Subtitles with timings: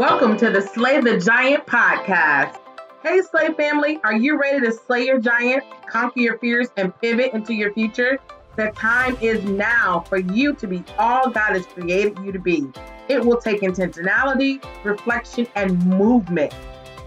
[0.00, 2.56] Welcome to the Slay the Giant podcast.
[3.02, 7.34] Hey, Slay family, are you ready to slay your giant, conquer your fears, and pivot
[7.34, 8.18] into your future?
[8.56, 12.66] The time is now for you to be all God has created you to be.
[13.10, 16.54] It will take intentionality, reflection, and movement.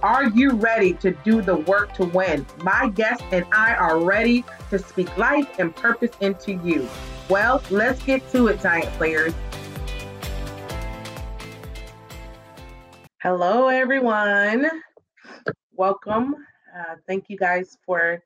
[0.04, 2.46] Are you ready to do the work to win?
[2.60, 6.88] My guest and I are ready to speak life and purpose into you.
[7.28, 9.34] Well, let's get to it, Giant Players.
[13.24, 14.70] Hello, everyone.
[15.72, 16.36] Welcome.
[16.78, 18.22] Uh, thank you guys for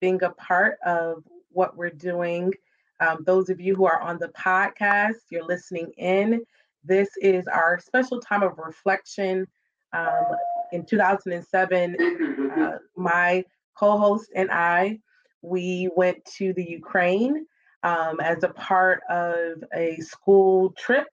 [0.00, 2.52] being a part of what we're doing.
[2.98, 6.44] Um, those of you who are on the podcast, you're listening in.
[6.82, 9.46] This is our special time of reflection.
[9.92, 10.24] Um,
[10.72, 13.44] in 2007, uh, my
[13.78, 14.98] co host and I,
[15.42, 17.46] we went to the Ukraine
[17.84, 21.06] um, as a part of a school trip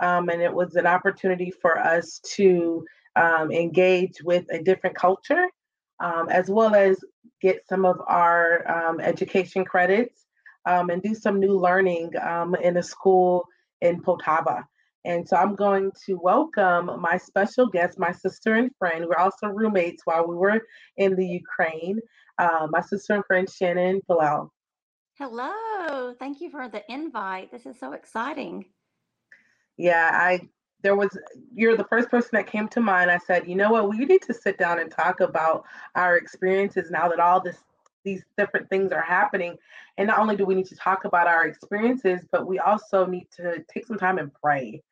[0.00, 2.84] um, and it was an opportunity for us to
[3.16, 5.46] um, engage with a different culture,
[6.00, 6.98] um, as well as
[7.40, 10.26] get some of our um, education credits
[10.66, 13.44] um, and do some new learning um, in a school
[13.80, 14.64] in Poltava.
[15.06, 19.04] And so I'm going to welcome my special guest, my sister and friend.
[19.06, 20.62] We're also roommates while we were
[20.96, 22.00] in the Ukraine.
[22.38, 24.50] Uh, my sister and friend Shannon Bilal.
[25.18, 26.14] Hello.
[26.18, 27.52] Thank you for the invite.
[27.52, 28.64] This is so exciting
[29.76, 30.48] yeah, I
[30.82, 31.16] there was
[31.54, 33.10] you're the first person that came to mind.
[33.10, 36.90] I said, you know what, we need to sit down and talk about our experiences
[36.90, 37.56] now that all this
[38.04, 39.56] these different things are happening.
[39.96, 43.26] And not only do we need to talk about our experiences, but we also need
[43.36, 44.82] to take some time and pray.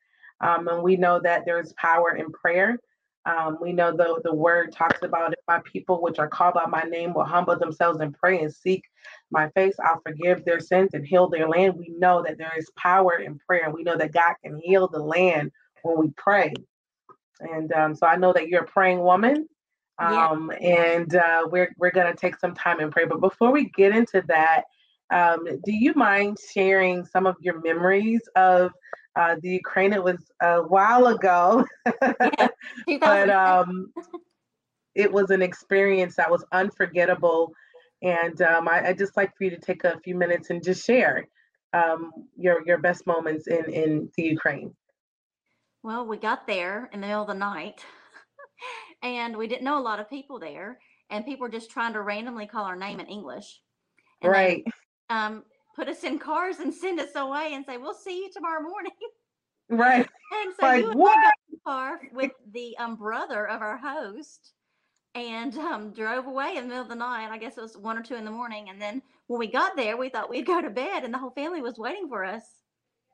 [0.41, 2.79] Um, and we know that there's power in prayer.
[3.25, 6.67] Um, we know the, the word talks about if my people, which are called by
[6.67, 8.85] my name, will humble themselves and pray and seek
[9.31, 11.75] my face, I'll forgive their sins and heal their land.
[11.77, 13.71] We know that there is power in prayer.
[13.71, 16.53] We know that God can heal the land when we pray.
[17.41, 19.49] And um, so I know that you're a praying woman.
[19.99, 20.69] Um, yeah.
[20.69, 23.05] And uh, we're, we're going to take some time and pray.
[23.05, 24.65] But before we get into that,
[25.11, 28.73] um, do you mind sharing some of your memories of
[29.17, 29.93] uh, the Ukraine?
[29.93, 31.65] It was a while ago,
[32.03, 32.49] yeah,
[33.01, 33.93] but um,
[34.95, 37.53] it was an experience that was unforgettable.
[38.03, 40.85] And um, I, I just like for you to take a few minutes and just
[40.85, 41.27] share
[41.73, 44.75] um, your your best moments in in the Ukraine.
[45.83, 47.85] Well, we got there in the middle of the night,
[49.03, 50.79] and we didn't know a lot of people there,
[51.11, 53.61] and people were just trying to randomly call our name in English.
[54.21, 54.63] And right.
[54.65, 55.45] They, um,
[55.75, 58.93] put us in cars and send us away and say, "We'll see you tomorrow morning."
[59.69, 60.07] Right.
[60.45, 61.17] and so like, you and what?
[61.17, 64.53] I got in the car with the um, brother of our host
[65.15, 67.29] and um, drove away in the middle of the night.
[67.31, 68.69] I guess it was one or two in the morning.
[68.71, 71.31] And then when we got there, we thought we'd go to bed, and the whole
[71.31, 72.45] family was waiting for us.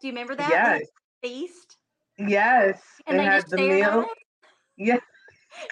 [0.01, 0.51] Do you remember that?
[0.51, 0.87] Yes.
[1.23, 1.77] Feast.
[2.19, 2.81] Yes.
[3.07, 4.07] And they, they had the meal.
[4.77, 5.01] Yes.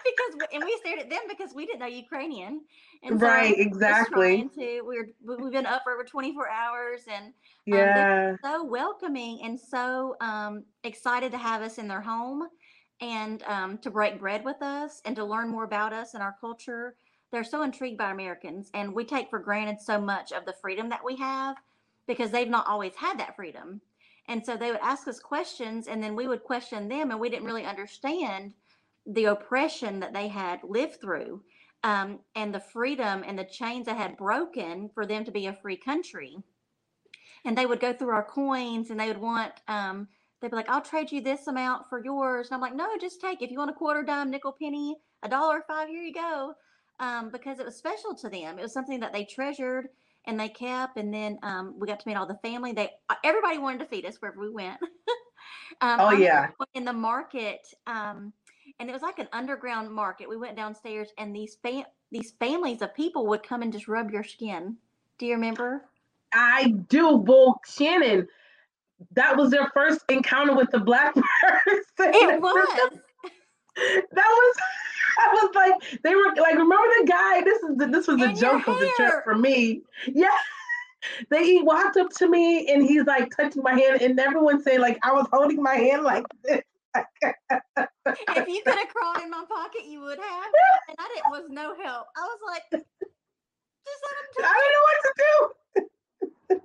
[0.05, 2.63] Because and we stared at them because we didn't know Ukrainian.
[3.03, 4.49] And so right, exactly.
[4.55, 7.33] To, we're we've been up for over 24 hours and um,
[7.65, 12.49] yeah, so welcoming and so um, excited to have us in their home
[13.01, 16.37] and um, to break bread with us and to learn more about us and our
[16.41, 16.95] culture.
[17.33, 20.89] They're so intrigued by Americans, and we take for granted so much of the freedom
[20.91, 21.57] that we have
[22.07, 23.81] because they've not always had that freedom.
[24.29, 27.29] And so they would ask us questions, and then we would question them, and we
[27.29, 28.55] didn't really understand
[29.07, 31.43] the oppression that they had lived through
[31.85, 35.53] um, and the freedom and the chains that had broken for them to be a
[35.53, 36.37] free country.
[37.45, 40.09] And they would go through our coins and they would want, um,
[40.41, 42.49] they'd be like, I'll trade you this amount for yours.
[42.49, 43.41] And I'm like, no, just take.
[43.41, 46.55] If you want a quarter dime, nickel, penny, a dollar, five, here you go.
[46.99, 48.59] Um, because it was special to them.
[48.59, 49.89] It was something that they treasured
[50.25, 50.97] and they kept.
[50.97, 52.73] And then um, we got to meet all the family.
[52.73, 52.91] They
[53.23, 54.81] everybody wanted to feed us wherever we went.
[55.81, 56.49] um, oh yeah.
[56.75, 58.33] In the market, um,
[58.79, 60.29] and it was like an underground market.
[60.29, 64.11] We went downstairs, and these fam- these families of people would come and just rub
[64.11, 64.77] your skin.
[65.19, 65.85] Do you remember?
[66.33, 67.19] I do.
[67.19, 68.29] Bull Shannon,
[69.13, 71.81] that was their first encounter with the black person.
[71.99, 72.69] It was.
[73.77, 74.57] that was.
[75.19, 77.41] I was like, they were like, remember the guy?
[77.43, 79.83] This is the, this was a joke of the trip for me.
[80.07, 80.29] Yeah.
[81.31, 84.81] They he walked up to me and he's like touching my hand, and everyone saying
[84.81, 86.63] like I was holding my hand like this
[88.07, 90.47] if you could have crawled in my pocket, you would have.
[90.89, 92.07] And I didn't was no help.
[92.17, 96.61] I was like, just let him I didn't know what to do.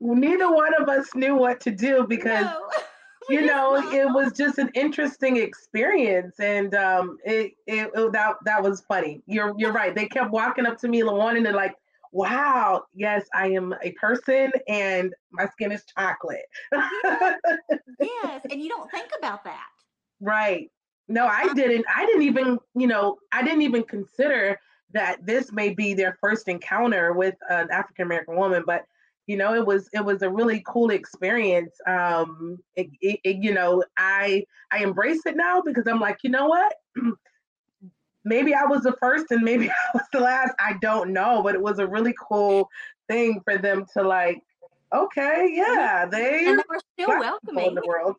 [0.00, 2.68] Neither one of us knew what to do because no,
[3.30, 8.62] you know it was just an interesting experience and um it, it, it that that
[8.62, 9.22] was funny.
[9.26, 9.94] You're you're right.
[9.94, 11.76] They kept walking up to me and wanting to like
[12.12, 16.44] wow, yes, I am a person and my skin is chocolate.
[16.72, 17.38] yes.
[18.00, 18.46] yes.
[18.50, 19.66] And you don't think about that.
[20.22, 20.70] Right.
[21.08, 21.84] No, I Um, didn't.
[21.94, 24.58] I didn't even, you know, I didn't even consider
[24.92, 28.84] that this may be their first encounter with an African American woman, but
[29.26, 31.74] you know, it was it was a really cool experience.
[31.86, 36.30] Um, it, it, it- you know, I I embrace it now because I'm like, you
[36.30, 36.72] know what?
[38.24, 40.54] maybe I was the first and maybe I was the last.
[40.60, 42.68] I don't know, but it was a really cool
[43.08, 44.40] thing for them to like.
[44.94, 48.16] Okay, yeah, they And they were still welcoming in the world.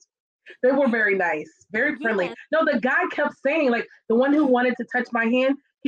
[0.61, 2.25] They were very nice, very friendly.
[2.25, 2.35] Yes.
[2.51, 5.55] No, the guy kept saying, like, the one who wanted to touch my hand,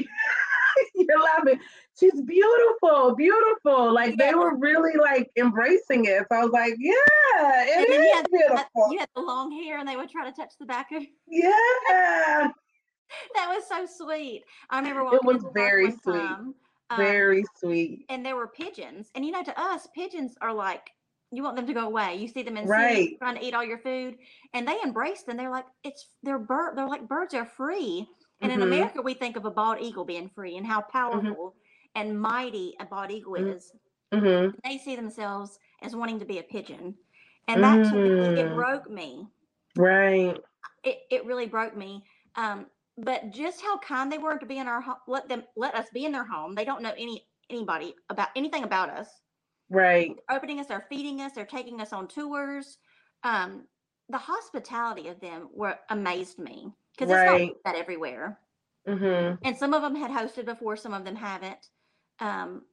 [0.96, 1.60] you're laughing.
[1.98, 3.94] She's beautiful, beautiful.
[3.94, 6.26] Like they were really like embracing it.
[6.30, 8.90] So I was like, yeah, And it then you had, beautiful.
[8.92, 12.50] you had the long hair and they would try to touch the back of Yeah,
[13.36, 14.44] that was so sweet.
[14.70, 16.14] I remember walking It was very sweet.
[16.18, 16.56] time,
[16.90, 18.06] um, very sweet.
[18.10, 19.10] and there were pigeons.
[19.16, 20.92] And you know, to us, pigeons are like
[21.32, 22.16] you want them to go away.
[22.16, 23.22] You see them in Right.
[23.22, 24.18] trying to eat all your food,
[24.54, 25.38] and they embrace them.
[25.38, 26.78] They're like it's they're bird.
[26.78, 28.08] They're like birds are free.
[28.42, 28.64] And in Mhm.
[28.64, 31.56] America, we think of a bald eagle being free and how powerful
[31.96, 33.54] and mighty a bald eagle Mhm.
[33.54, 33.74] is.
[34.12, 36.98] hmm They see themselves as wanting to be a pigeon,
[37.48, 38.54] and that to me, it Mm.
[38.54, 39.30] broke me
[39.78, 40.44] Right.
[40.84, 42.06] it, it really broke me.
[42.36, 42.68] Um,
[42.98, 45.90] but just how kind they were to be in our home, let them let us
[45.94, 46.56] be in their home.
[46.56, 49.22] They don't know any anybody about anything about us.
[49.70, 50.18] Right.
[50.30, 52.78] Opening us, they're feeding us, they're taking us on tours.
[53.24, 53.68] Um,
[54.10, 58.40] the hospitality of them were amazed me because it's not like that everywhere.
[58.86, 61.70] hmm And some of them had hosted before, some of them haven't.
[62.20, 62.66] Um,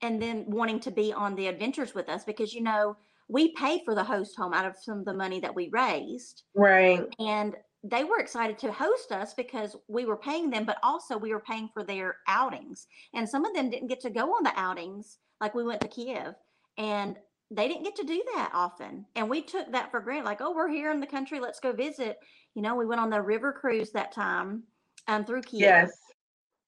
[0.00, 2.96] and then wanting to be on the adventures with us because you know
[3.28, 6.44] we paid for the host home out of some of the money that we raised
[6.54, 7.08] Right.
[7.20, 11.32] and they were excited to host us because we were paying them but also we
[11.34, 14.52] were paying for their outings and some of them didn't get to go on the
[14.58, 16.34] outings like we went to kiev
[16.76, 17.16] and
[17.50, 20.54] they didn't get to do that often and we took that for granted like oh
[20.54, 22.18] we're here in the country let's go visit
[22.54, 24.62] you know we went on the river cruise that time
[25.06, 25.92] um, through kiev Yes.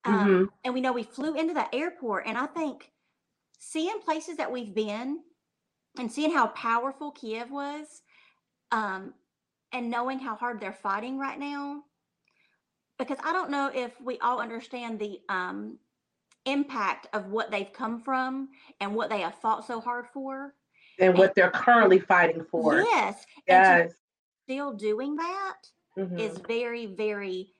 [0.05, 2.91] um, hmm and we know we flew into the airport and i think
[3.59, 5.19] seeing places that we've been
[5.99, 8.01] and seeing how powerful kiev was
[8.71, 9.13] um,
[9.73, 11.81] and knowing how hard they're fighting right now
[12.97, 15.77] because i don't know if we all understand the um,
[16.45, 18.49] impact of what they've come from
[18.79, 20.55] and what they have fought so hard for
[20.99, 22.75] And what they're currently fighting for.
[22.81, 23.93] yes and Yes.
[24.43, 25.57] still doing that
[25.97, 26.19] Mhm.
[26.19, 27.53] is very, very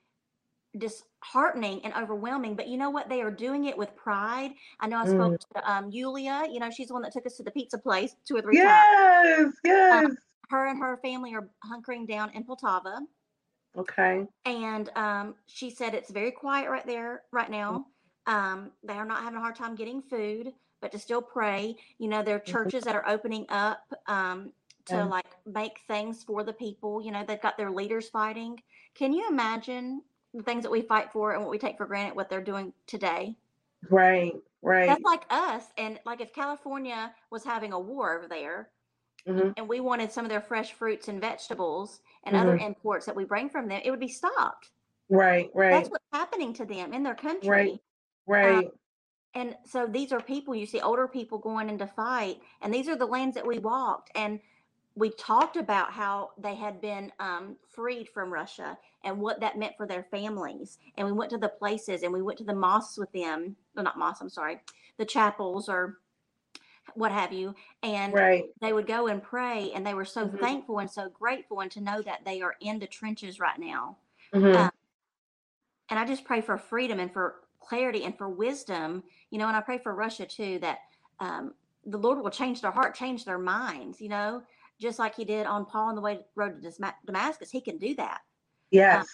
[0.76, 2.56] disheartening and overwhelming.
[2.56, 3.08] But you know what?
[3.08, 4.54] They are doing it with pride.
[4.80, 6.46] I know I spoke to um, Yulia.
[6.50, 8.58] You know, she's the one that took us to the pizza place two or three
[8.58, 8.86] times.
[9.24, 9.54] Yes.
[9.64, 10.14] Yes.
[10.48, 13.00] Her and her family are hunkering down in Poltava.
[13.76, 14.26] Okay.
[14.44, 17.86] And um, she said it's very quiet right there right now.
[18.26, 21.76] Um, they are not having a hard time getting food, but to still pray.
[21.98, 24.52] You know, there are churches that are opening up um,
[24.86, 25.04] to Yeah.
[25.04, 27.02] like make things for the people.
[27.02, 28.62] You know, they've got their leaders fighting.
[28.94, 30.02] Can you imagine
[30.34, 32.72] the things that we fight for and what we take for granted, what they're doing
[32.86, 33.36] today?
[33.90, 34.34] Right.
[34.62, 34.86] Right.
[34.86, 35.64] That's like us.
[35.76, 38.70] And like if California was having a war over there,
[39.26, 39.54] Mhm.
[39.56, 43.24] and we wanted some of their fresh fruits and vegetables and other imports that we
[43.24, 44.70] bring from them, it would be stopped.
[45.08, 45.50] Right.
[45.54, 45.70] Right.
[45.70, 47.48] That's what's happening to them in their country.
[47.48, 47.80] Right.
[48.26, 48.68] Right.
[49.34, 52.96] And so these are people you see older people going into fight, and these are
[52.96, 54.10] the lands that we walked.
[54.14, 54.40] And
[54.94, 59.76] we talked about how they had been um, freed from Russia and what that meant
[59.78, 60.78] for their families.
[60.96, 63.56] And we went to the places and we went to the mosques with them.
[63.74, 64.60] No, not mosques, I'm sorry,
[64.98, 65.98] the chapels or
[66.94, 67.54] what have you.
[67.82, 68.44] And right.
[68.60, 70.40] they would go and pray, and they were so Mhm.
[70.40, 73.96] thankful and so grateful, and to know that they are in the trenches right now.
[74.34, 74.70] Mhm.
[75.88, 79.56] and I just pray for freedom and for clarity and for wisdom, you know, and
[79.56, 80.78] I pray for Russia too that
[81.20, 81.54] um,
[81.86, 84.42] the Lord will change their heart, change their minds, you know,
[84.80, 87.50] just like He did on Paul on the way road to Damascus.
[87.50, 88.20] He can do that,
[88.70, 89.06] yes.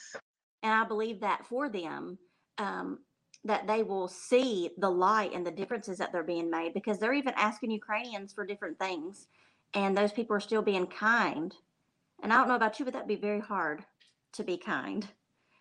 [0.62, 2.18] and I believe that for them.
[2.58, 2.98] Um,
[3.44, 7.14] that they will see the light and the differences that they're being made because they're
[7.14, 9.28] even asking Ukrainians for different things,
[9.74, 11.54] and those people are still being kind.
[12.20, 13.84] And I don't know about you, but that'd be very hard
[14.32, 15.06] to be kind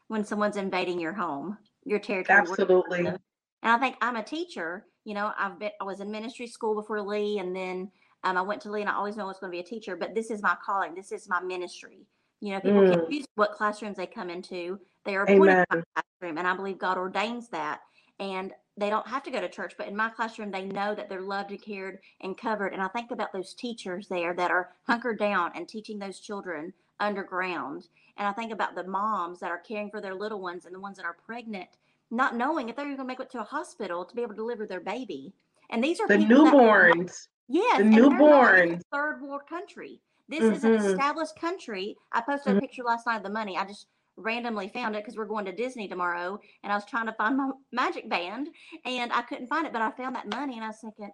[0.08, 2.39] when someone's invading your home, your territory.
[2.39, 3.06] Absolutely.
[3.08, 3.20] And
[3.63, 4.86] I think I'm a teacher.
[5.06, 7.91] You know, I've been I was in ministry school before Lee, and then
[8.24, 9.63] um, I went to Lee, and I always know I was going to be a
[9.63, 9.96] teacher.
[9.96, 10.94] But this is my calling.
[10.96, 12.06] This is my ministry.
[12.41, 13.10] You know, people can Mm.
[13.12, 14.79] choose what classrooms they come into.
[15.06, 15.84] They are appointed Amen.
[15.96, 17.82] my classroom, and I believe God ordains that.
[18.20, 21.10] And they don't have to go to church, but in my classroom, they know that
[21.10, 22.74] they're loved and cared and covered.
[22.74, 26.74] And I think about those teachers there that are hunkered down and teaching those children
[27.00, 27.88] underground.
[28.18, 30.80] And I think about the moms that are caring for their little ones and the
[30.80, 31.70] ones that are pregnant,
[32.12, 34.38] not knowing if they're going to make it to a hospital to be able to
[34.38, 35.34] deliver their baby.
[35.70, 37.27] And these are The people that- newborns.
[37.50, 38.84] Yes, The and they're not in a newborns.
[38.92, 40.01] third world country.
[40.27, 40.86] This is an Mhm.
[40.92, 41.96] established country.
[42.12, 42.58] I posted Mhm.
[42.58, 43.58] a picture last night of the money.
[43.58, 43.88] I just
[44.18, 47.38] randomly found it because we're going to Disney tomorrow, and I was trying to find
[47.38, 48.50] my magic band,
[48.84, 51.12] and I couldn't find it, but I found that money, and I was thinking,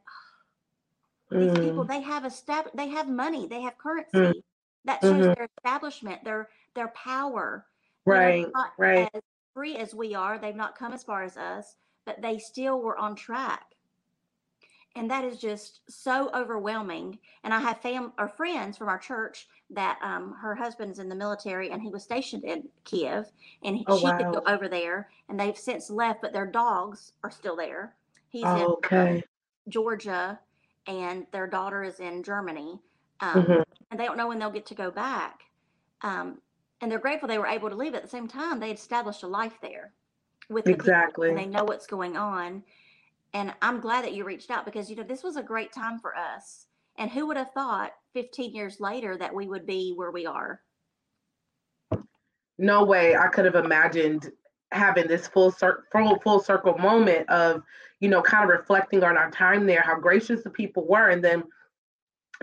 [1.32, 1.62] oh, these mm.
[1.64, 4.18] people they have a stab, they have money, they have currency.
[4.18, 4.44] Mm.
[4.86, 5.34] That shows mm-hmm.
[5.34, 7.66] their establishment, their their power.
[8.06, 8.48] Right,
[8.78, 9.10] right.
[9.14, 9.22] As
[9.54, 11.76] free as we are, they've not come as far as us,
[12.06, 13.74] but they still were on track
[14.96, 17.18] and that is just so overwhelming.
[17.44, 21.16] And I have fam or friends from our church that um, her husband's in the
[21.16, 23.32] military and he was stationed in Kiev,
[23.64, 24.18] and he, oh, she wow.
[24.18, 27.96] could go over there, and they've since left, but their dogs are still there.
[28.30, 29.24] He's oh, in okay.
[29.68, 30.40] Georgia,
[30.86, 32.80] and their daughter is in Germany,
[33.24, 33.62] um, mm-hmm.
[33.92, 35.42] and they don't know when they'll get to go back.
[36.02, 36.40] Um,
[36.82, 37.96] and they're grateful they were able to leave.
[37.96, 39.94] At the same time, they established a life there
[40.50, 42.64] with exactly, and they know what's going on
[43.34, 46.00] and I'm glad that you reached out because you know this was a great time
[46.00, 46.68] for us.
[46.98, 50.62] And who would have thought 15 years later that we would be where we are?
[52.60, 54.32] No way I could have imagined
[54.72, 57.64] having this full cir- full full circle moment of
[58.00, 61.24] you know kind of reflecting on our time there, how gracious the people were, and
[61.24, 61.44] then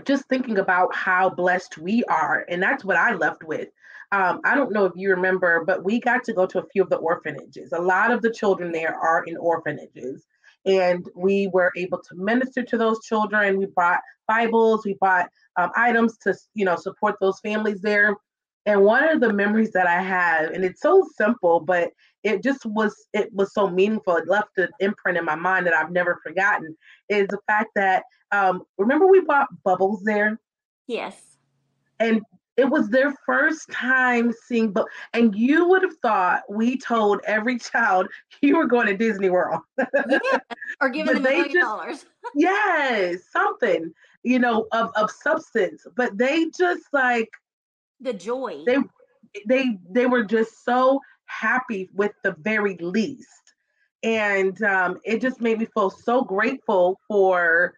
[0.04, 3.69] just thinking about how blessed we are, and that's what I left with.
[4.12, 6.83] Um, I don't know if you remember, but we got to go to a few
[6.83, 7.73] of the orphanages.
[7.73, 10.26] A lot of the children there are in orphanages
[10.66, 13.59] and we were able to minister to those children.
[13.59, 18.14] We bought Bibles, we bought um, items to you know support those families there.
[18.67, 21.90] And one of the memories that I have, and it's so simple, but
[22.23, 24.17] it just was it was so meaningful.
[24.17, 26.76] It left an imprint in my mind that I've never forgotten.
[27.09, 30.38] Is the fact that um, remember we bought bubbles there.
[30.87, 31.38] Yes.
[31.99, 32.23] And
[32.57, 37.59] it was their first time seeing but and you would have thought we told every
[37.59, 38.07] child
[38.43, 40.19] you were going to disney world yeah.
[40.81, 43.90] or giving them a million just, dollars yes something
[44.25, 47.31] you know of, of substance but they just like
[48.00, 48.64] the joy.
[48.66, 48.78] They
[49.47, 53.28] they they were just so happy with the very least.
[54.02, 57.75] And um, it just made me feel so grateful for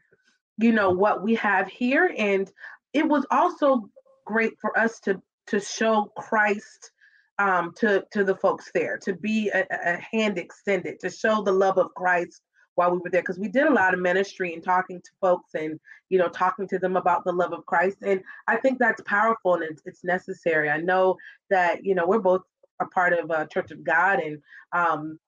[0.59, 2.15] you know what we have here.
[2.17, 2.51] And
[2.93, 3.89] it was also
[4.25, 6.93] great for us to to show Christ
[7.39, 11.53] um, to to the folks there, to be a, a hand extended, to show the
[11.53, 12.41] love of Christ
[12.75, 15.55] while we were there because we did a lot of ministry and talking to folks
[15.55, 19.03] and you know talking to them about the love of christ and i think that's
[19.03, 20.71] powerful and it's, it's necessary.
[20.71, 21.17] I know
[21.51, 22.43] that you know we're both
[22.81, 24.39] a part of a church of god and
[24.73, 25.19] um,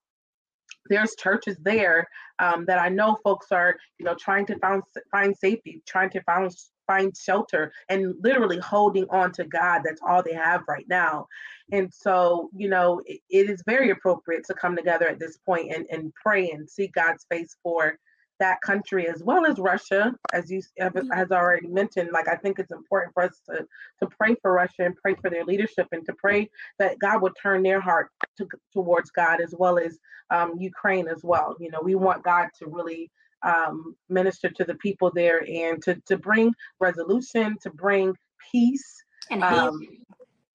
[0.89, 2.07] there's churches there
[2.39, 6.23] um, that i know folks are you know trying to find find safety trying to
[6.23, 6.51] find
[6.87, 9.83] find shelter and literally holding on to God.
[9.85, 11.27] That's all they have right now.
[11.73, 15.73] And so, you know, it, it is very appropriate to come together at this point
[15.75, 17.99] and, and pray and seek God's face for
[18.41, 21.11] that country as well as Russia, as you have, mm-hmm.
[21.13, 22.11] has already mentioned.
[22.13, 23.67] Like I think it's important for us to
[24.03, 27.35] to pray for Russia and pray for their leadership and to pray that God would
[27.41, 29.99] turn their heart to, towards God as well as
[30.31, 31.57] um, Ukraine as well.
[31.61, 33.11] You know, we want God to really
[33.45, 38.15] um, minister to the people there and to, to bring resolution, to bring
[38.51, 39.05] peace.
[39.31, 39.81] And um,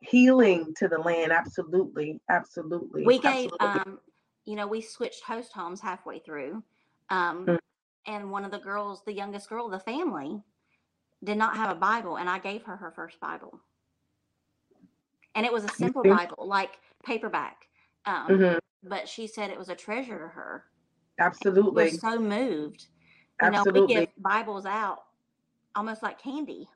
[0.01, 1.31] healing to the land.
[1.31, 2.19] Absolutely.
[2.29, 3.05] Absolutely.
[3.05, 3.93] We gave, absolutely.
[3.93, 3.99] um,
[4.45, 6.63] you know, we switched host homes halfway through.
[7.09, 7.55] Um, mm-hmm.
[8.05, 10.41] And one of the girls, the youngest girl of the family,
[11.23, 12.17] did not have a Bible.
[12.17, 13.59] And I gave her her first Bible.
[15.35, 16.15] And it was a simple mm-hmm.
[16.15, 17.67] Bible, like paperback.
[18.05, 18.57] Um, mm-hmm.
[18.83, 20.65] But she said it was a treasure to her.
[21.19, 21.91] Absolutely.
[21.91, 22.87] So moved.
[23.41, 23.81] You Absolutely.
[23.81, 25.03] know, we give Bibles out
[25.75, 26.67] almost like candy.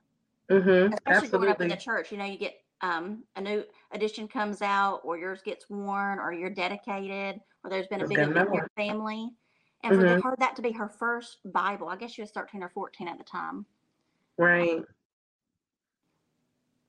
[0.51, 0.93] Mm-hmm.
[0.93, 1.39] Especially Absolutely.
[1.39, 2.11] growing up in the church.
[2.11, 3.63] You know, you get um, a new
[3.93, 8.19] edition comes out, or yours gets worn, or you're dedicated, or there's been a big
[8.19, 9.29] event in your family.
[9.83, 10.21] And mm-hmm.
[10.21, 13.07] for her, that to be her first Bible, I guess she was 13 or 14
[13.07, 13.65] at the time.
[14.37, 14.81] Right.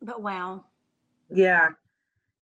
[0.01, 0.65] But wow.
[1.31, 1.71] Yeah.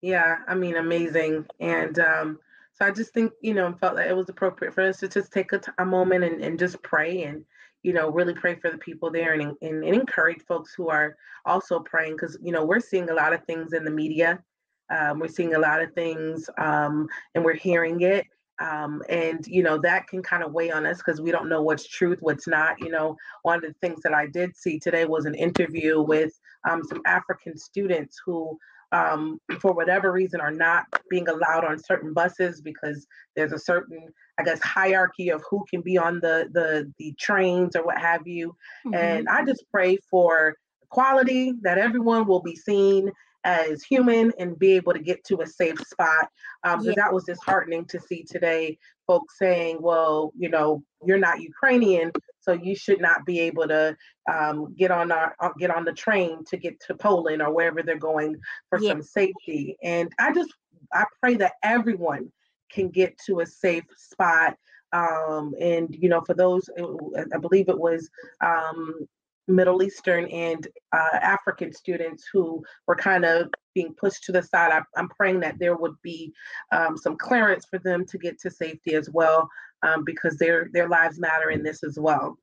[0.01, 0.37] Yeah.
[0.47, 1.45] I mean, amazing.
[1.59, 2.39] And um,
[2.73, 5.31] so I just think, you know, felt that it was appropriate for us to just
[5.31, 7.45] take a, t- a moment and, and just pray and,
[7.83, 11.15] you know, really pray for the people there and, and, and encourage folks who are
[11.45, 14.41] also praying because, you know, we're seeing a lot of things in the media.
[14.89, 18.25] Um, we're seeing a lot of things um, and we're hearing it.
[18.61, 21.63] Um, and you know that can kind of weigh on us because we don't know
[21.63, 25.05] what's truth what's not you know one of the things that i did see today
[25.05, 26.37] was an interview with
[26.69, 28.57] um, some african students who
[28.91, 34.09] um, for whatever reason are not being allowed on certain buses because there's a certain
[34.37, 38.27] i guess hierarchy of who can be on the the the trains or what have
[38.27, 38.49] you
[38.85, 38.93] mm-hmm.
[38.93, 43.11] and i just pray for equality that everyone will be seen
[43.43, 46.29] as human and be able to get to a safe spot.
[46.63, 46.93] Um, yeah.
[46.95, 52.53] that was disheartening to see today folks saying, well, you know, you're not Ukrainian, so
[52.53, 53.95] you should not be able to
[54.31, 57.81] um, get on our uh, get on the train to get to Poland or wherever
[57.83, 58.91] they're going for yeah.
[58.91, 59.77] some safety.
[59.83, 60.53] And I just
[60.93, 62.31] I pray that everyone
[62.71, 64.55] can get to a safe spot.
[64.93, 68.09] Um, and you know, for those, I believe it was
[68.41, 69.07] um,
[69.47, 74.71] Middle Eastern and uh, African students who were kind of being pushed to the side.
[74.71, 76.33] I, am praying that there would be
[76.71, 79.49] um, some clearance for them to get to safety as well,
[79.83, 82.37] um, because their their lives matter in this as well.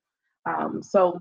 [0.47, 1.21] Um, so,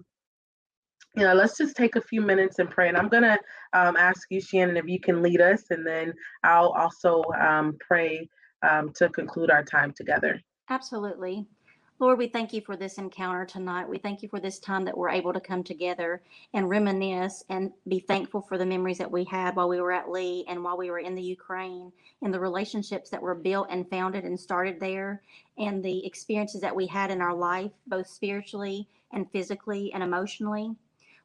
[1.16, 2.88] you know, let's just take a few minutes and pray.
[2.88, 3.38] And I'm gonna
[3.74, 8.28] um, ask you, Shannon, if you can lead us, and then I'll also um, pray
[8.68, 10.42] um, to conclude our time together.
[10.70, 11.46] Absolutely.
[12.00, 13.90] Lord, we thank you for this encounter tonight.
[13.90, 16.22] We thank you for this time that we're able to come together
[16.54, 20.12] and reminisce and be thankful for the memories that we had while we were at
[20.12, 23.90] Lee and while we were in the Ukraine and the relationships that were built and
[23.90, 25.24] founded and started there
[25.58, 30.76] and the experiences that we had in our life, both spiritually and physically and emotionally.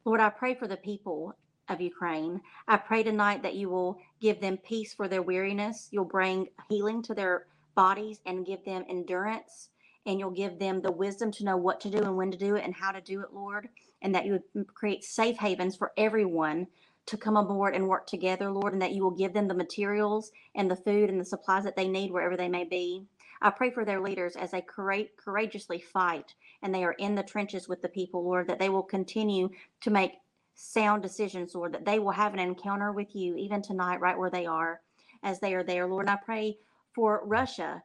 [0.05, 1.35] Lord, I pray for the people
[1.69, 2.41] of Ukraine.
[2.67, 5.89] I pray tonight that you will give them peace for their weariness.
[5.91, 9.69] You'll bring healing to their bodies and give them endurance
[10.05, 12.55] and you'll give them the wisdom to know what to do and when to do
[12.55, 13.69] it and how to do it, Lord,
[14.01, 16.67] and that you would create safe havens for everyone
[17.05, 20.31] to come aboard and work together, Lord, and that you will give them the materials
[20.55, 23.03] and the food and the supplies that they need wherever they may be.
[23.41, 27.67] I pray for their leaders as they courageously fight and they are in the trenches
[27.67, 29.49] with the people, Lord, that they will continue
[29.81, 30.13] to make
[30.55, 34.29] sound decisions, Lord, that they will have an encounter with you even tonight, right where
[34.29, 34.81] they are,
[35.23, 36.07] as they are there, Lord.
[36.07, 36.57] And I pray
[36.95, 37.83] for Russia.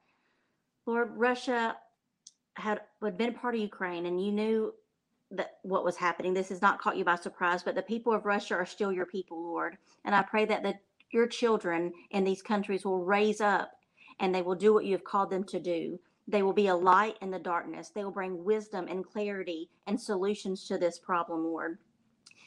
[0.86, 1.76] Lord, Russia
[2.58, 4.74] had had been part of Ukraine and you knew
[5.30, 6.32] that what was happening.
[6.34, 9.06] This has not caught you by surprise, but the people of Russia are still your
[9.06, 9.76] people, Lord.
[10.04, 10.74] And I pray that the,
[11.10, 13.72] your children in these countries will raise up
[14.20, 16.00] and they will do what you have called them to do.
[16.26, 17.90] They will be a light in the darkness.
[17.94, 21.78] They will bring wisdom and clarity and solutions to this problem, Lord.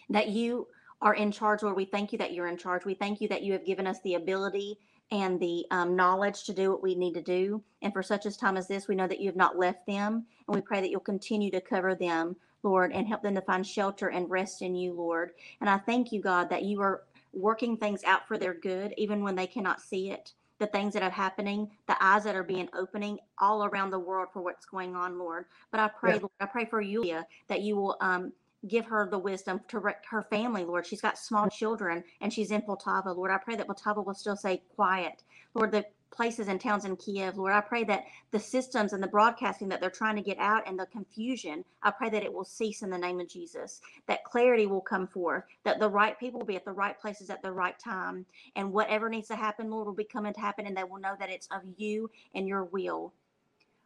[0.10, 0.68] That you
[1.01, 1.75] are in charge, Lord.
[1.75, 2.86] We thank you that you're in charge.
[2.86, 4.77] We thank you that you have given us the ability
[5.12, 7.62] and the um, knowledge to do what we need to do.
[7.82, 10.26] And for such a time as this, we know that you have not left them.
[10.47, 13.67] And we pray that you'll continue to cover them, Lord, and help them to find
[13.67, 15.32] shelter and rest in you, Lord.
[15.60, 19.24] And I thank you, God, that you are working things out for their good, even
[19.24, 20.34] when they cannot see it.
[20.60, 24.28] The things that are happening, the eyes that are being opening all around the world
[24.32, 25.45] for what's going on, Lord.
[25.71, 26.19] But I pray, yeah.
[26.19, 28.32] Lord, I pray for Yulia that you will um,
[28.67, 30.86] give her the wisdom to her family, Lord.
[30.86, 33.32] She's got small children and she's in Poltava, Lord.
[33.32, 35.24] I pray that Poltava will still stay quiet.
[35.54, 39.08] Lord, the places and towns in Kiev, Lord, I pray that the systems and the
[39.08, 42.43] broadcasting that they're trying to get out and the confusion, I pray that it will
[42.43, 46.39] cease in the name of Jesus, that clarity will come forth, that the right people
[46.41, 49.71] will be at the right places at the right time, and whatever needs to happen,
[49.71, 52.47] Lord, will be coming to happen, and they will know that it's of you and
[52.47, 53.13] your will.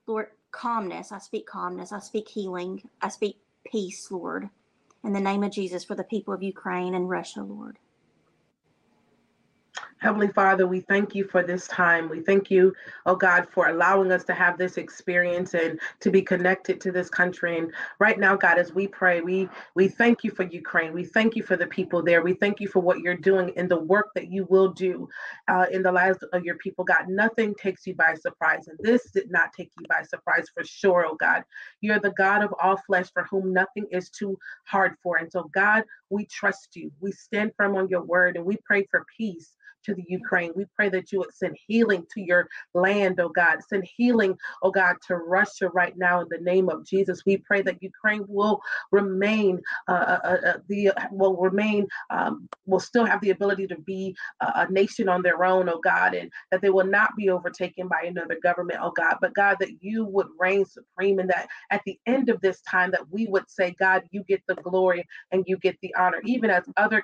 [0.08, 1.12] Lord, calmness.
[1.12, 1.92] I speak calmness.
[1.92, 2.90] I speak healing.
[3.02, 4.50] I speak peace, Lord
[5.06, 7.80] in the name of Jesus for the people of Ukraine and Russia, Lord.
[10.06, 12.10] Heavenly Father, we thank you for this time.
[12.10, 12.76] We thank you,
[13.08, 17.10] oh God, for allowing us to have this experience and to be connected to this
[17.10, 17.58] country.
[17.58, 20.94] And right now, God, as we pray, we we thank you for Ukraine.
[20.94, 22.22] We thank you for the people there.
[22.22, 25.10] We thank you for what you're doing and the work that you will do
[25.48, 26.86] uh, in the lives of your people.
[26.86, 30.64] God, nothing takes you by surprise, and this did not take you by surprise for
[30.64, 31.44] sure, oh God.
[31.82, 35.18] You're the God of all flesh, for whom nothing is too hard for.
[35.18, 36.92] And so, God, we trust you.
[37.00, 40.52] We stand firm on your word, and we pray for peace to the Ukraine.
[40.56, 43.60] We pray that you would send healing to your land, oh God.
[43.68, 47.24] Send healing, oh God, to Russia right now in the name of Jesus.
[47.26, 52.80] We pray that Ukraine will remain uh, uh, uh, uh the will remain um, will
[52.80, 56.62] still have the ability to be a, nation on their own, oh God, and that
[56.62, 59.18] they will not be overtaken by another government, oh God.
[59.22, 62.92] But God, that you would reign supreme, and that at the end of this time,
[62.92, 66.50] that we would say, God, you get the glory and you get the honor, even
[66.50, 67.04] as other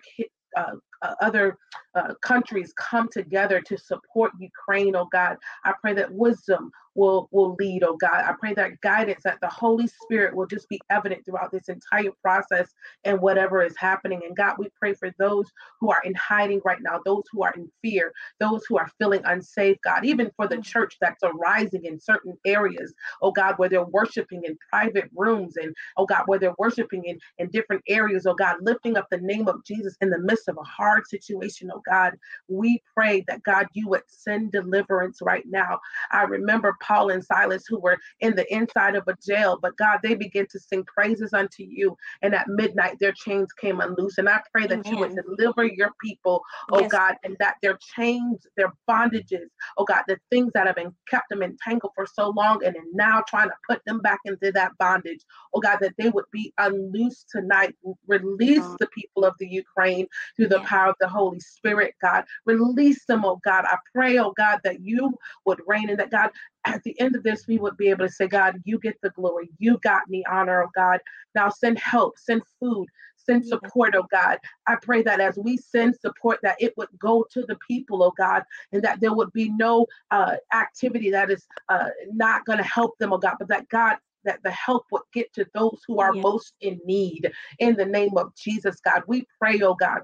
[0.57, 1.57] uh, uh, other
[1.95, 5.37] uh, countries come together to support Ukraine, oh God.
[5.65, 8.23] I pray that wisdom will will lead, oh God.
[8.25, 12.11] I pray that guidance, that the Holy Spirit will just be evident throughout this entire
[12.21, 14.21] process and whatever is happening.
[14.25, 15.45] And God, we pray for those
[15.79, 19.21] who are in hiding right now, those who are in fear, those who are feeling
[19.25, 20.63] unsafe, God, even for the mm.
[20.63, 25.75] church that's arising in certain areas, oh God, where they're worshiping in private rooms and
[25.97, 29.47] oh God, where they're worshiping in, in different areas, oh God, lifting up the name
[29.47, 32.13] of Jesus in the midst of a hard situation, oh God.
[32.47, 35.79] We pray that God, you would send deliverance right now.
[36.11, 39.99] I remember Paul and Silas who were in the inside of a jail, but God,
[40.03, 41.95] they begin to sing praises unto you.
[42.21, 44.17] And at midnight, their chains came unloose.
[44.17, 44.93] And I pray that Amen.
[44.93, 46.91] you would deliver your people, oh yes.
[46.91, 51.29] God, and that their chains, their bondages, oh God, the things that have been kept
[51.29, 55.21] them entangled for so long and now trying to put them back into that bondage,
[55.53, 57.75] oh God, that they would be unloosed tonight.
[58.07, 62.25] Release the people of the Ukraine through the power power of the Holy Spirit, God.
[62.45, 63.65] Release them, oh God.
[63.65, 65.13] I pray, oh God, that you
[65.45, 66.31] would reign and that God,
[66.65, 69.09] at the end of this, we would be able to say, God, you get the
[69.11, 69.49] glory.
[69.59, 70.99] You got me honor, oh God.
[71.35, 74.37] Now send help, send food, send support, oh God.
[74.67, 78.13] I pray that as we send support, that it would go to the people, oh
[78.17, 82.63] God, and that there would be no uh, activity that is uh, not going to
[82.63, 85.99] help them, oh God, but that God, that the help would get to those who
[85.99, 86.21] are yeah.
[86.21, 87.31] most in need.
[87.59, 90.01] In the name of Jesus, God, we pray, oh God,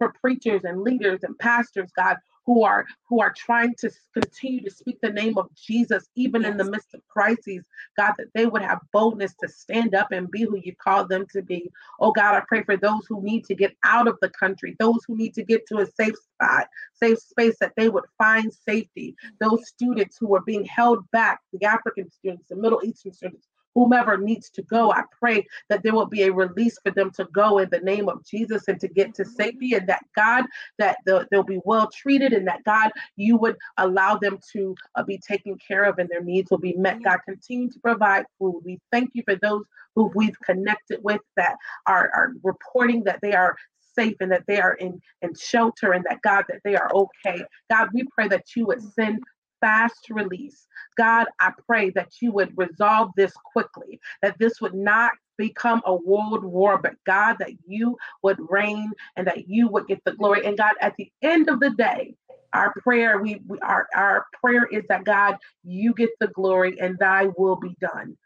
[0.00, 4.70] for preachers and leaders and pastors, God, who are who are trying to continue to
[4.70, 6.50] speak the name of Jesus even yes.
[6.50, 7.66] in the midst of crises.
[7.98, 11.26] God that they would have boldness to stand up and be who you call them
[11.32, 11.70] to be.
[12.00, 15.00] Oh God I pray for those who need to get out of the country those
[15.06, 19.14] who need to get to a safe spot safe space that they would find safety.
[19.38, 24.16] Those students who are being held back the African students the Middle Eastern students whomever
[24.16, 24.92] needs to go.
[24.92, 28.08] I pray that there will be a release for them to go in the name
[28.08, 30.44] of Jesus and to get to safety, and that God,
[30.78, 35.18] that they'll be well treated, and that God, you would allow them to uh, be
[35.18, 37.02] taken care of and their needs will be met.
[37.02, 38.62] God, continue to provide food.
[38.64, 41.56] We thank you for those who we've connected with that
[41.86, 43.56] are, are reporting that they are
[43.94, 47.44] safe and that they are in, in shelter and that God, that they are okay.
[47.70, 49.20] God, we pray that you would send
[49.60, 50.66] fast release.
[50.96, 55.94] God, I pray that you would resolve this quickly, that this would not become a
[55.94, 60.44] world war, but God, that you would reign and that you would get the glory.
[60.44, 62.14] And God, at the end of the day,
[62.52, 66.98] our prayer, we, we our, our prayer is that God, you get the glory and
[66.98, 68.16] thy will be done.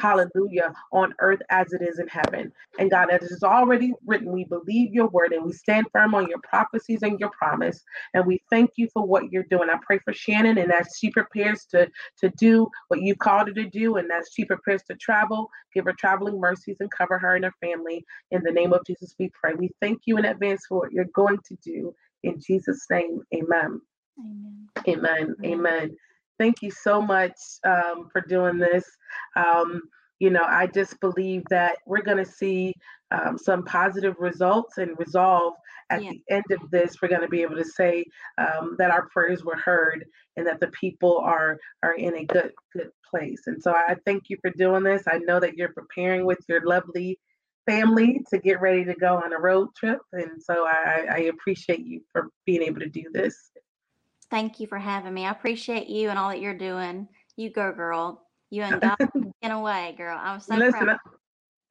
[0.00, 0.72] Hallelujah.
[0.92, 2.52] On earth as it is in heaven.
[2.78, 6.28] And God, as is already written, we believe your word and we stand firm on
[6.28, 7.82] your prophecies and your promise.
[8.14, 9.68] And we thank you for what you're doing.
[9.70, 13.54] I pray for Shannon and as she prepares to, to do what you've called her
[13.54, 17.36] to do, and as she prepares to travel, give her traveling mercies and cover her
[17.36, 18.04] and her family.
[18.30, 19.54] In the name of Jesus, we pray.
[19.54, 21.94] We thank you in advance for what you're going to do.
[22.22, 23.80] In Jesus' name, amen.
[24.18, 24.68] Amen.
[24.86, 25.34] Amen.
[25.44, 25.52] amen.
[25.52, 25.96] amen
[26.38, 28.84] thank you so much um, for doing this.
[29.36, 29.82] Um,
[30.20, 32.74] you know, I just believe that we're going to see
[33.10, 35.54] um, some positive results and resolve
[35.90, 36.10] at yeah.
[36.10, 36.96] the end of this.
[37.00, 38.04] We're going to be able to say
[38.38, 42.52] um, that our prayers were heard and that the people are are in a good
[42.72, 43.42] good place.
[43.46, 45.02] And so I thank you for doing this.
[45.06, 47.18] I know that you're preparing with your lovely
[47.66, 51.84] family to get ready to go on a road trip, and so I, I appreciate
[51.84, 53.50] you for being able to do this.
[54.34, 55.26] Thank you for having me.
[55.26, 57.06] I appreciate you and all that you're doing.
[57.36, 58.20] You go, girl.
[58.50, 58.96] You and God
[59.42, 60.18] in a way, girl.
[60.20, 60.98] I'm so Listen, proud.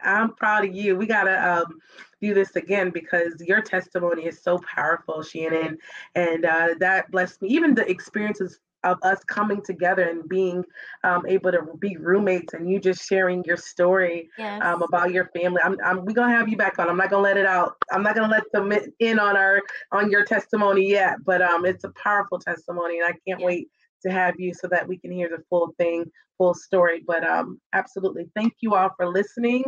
[0.01, 0.95] I'm proud of you.
[0.95, 1.81] We gotta um,
[2.21, 5.77] do this again because your testimony is so powerful, Shannon,
[6.15, 7.49] and uh, that blessed me.
[7.49, 10.63] Even the experiences of us coming together and being
[11.03, 14.61] um, able to be roommates and you just sharing your story yes.
[14.63, 15.61] um, about your family.
[15.63, 16.89] I'm, I'm we gonna have you back on.
[16.89, 17.75] I'm not gonna let it out.
[17.91, 21.83] I'm not gonna let them in on our on your testimony yet, but um, it's
[21.83, 23.45] a powerful testimony, and I can't yeah.
[23.45, 23.69] wait
[24.05, 26.05] to have you so that we can hear the full thing,
[26.37, 27.03] full story.
[27.05, 29.63] But um, absolutely, thank you all for listening,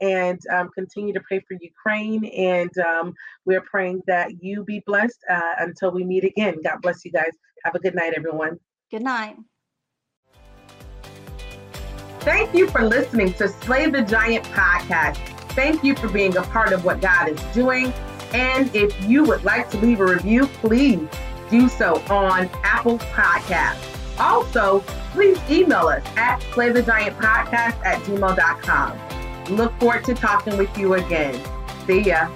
[0.00, 2.24] and um, continue to pray for Ukraine.
[2.26, 6.56] And um, we're praying that you be blessed uh, until we meet again.
[6.62, 7.32] God bless you guys.
[7.64, 8.58] Have a good night, everyone.
[8.90, 9.36] Good night.
[12.20, 15.16] Thank you for listening to Slay the Giant podcast.
[15.52, 17.92] Thank you for being a part of what God is doing.
[18.32, 21.08] And if you would like to leave a review, please
[21.50, 23.84] do so on Apple Podcasts.
[24.18, 24.80] Also,
[25.12, 29.56] please email us at slaythegiantpodcast at gmail.com.
[29.56, 31.40] Look forward to talking with you again.
[31.86, 32.28] See ya.